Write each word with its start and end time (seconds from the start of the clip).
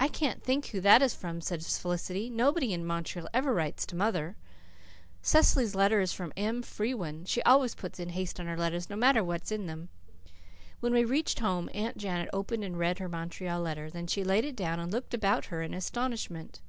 "I 0.00 0.08
can't 0.08 0.42
think 0.42 0.66
who 0.66 0.80
that 0.80 1.00
is 1.00 1.14
from," 1.14 1.40
said 1.40 1.64
Felicity. 1.64 2.28
"Nobody 2.28 2.72
in 2.72 2.84
Montreal 2.84 3.28
ever 3.32 3.54
writes 3.54 3.86
to 3.86 3.94
mother. 3.94 4.34
Cecily's 5.22 5.76
letter 5.76 6.00
is 6.00 6.12
from 6.12 6.32
Em 6.36 6.60
Frewen. 6.60 7.24
She 7.24 7.40
always 7.42 7.76
puts 7.76 8.00
'In 8.00 8.08
Haste' 8.08 8.40
on 8.40 8.46
her 8.46 8.56
letters, 8.56 8.90
no 8.90 8.96
matter 8.96 9.22
what 9.22 9.44
is 9.44 9.52
in 9.52 9.66
them." 9.66 9.90
When 10.80 10.92
we 10.92 11.04
reached 11.04 11.38
home, 11.38 11.70
Aunt 11.72 11.98
Janet 11.98 12.30
opened 12.32 12.64
and 12.64 12.76
read 12.76 12.98
her 12.98 13.08
Montreal 13.08 13.60
letter. 13.60 13.88
Then 13.90 14.08
she 14.08 14.24
laid 14.24 14.44
it 14.44 14.56
down 14.56 14.80
and 14.80 14.90
looked 14.90 15.14
about 15.14 15.44
her 15.44 15.62
in 15.62 15.72
astonishment. 15.72 16.60